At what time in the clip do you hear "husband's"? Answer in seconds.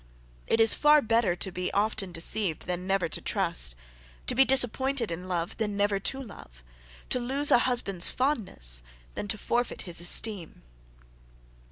7.59-8.09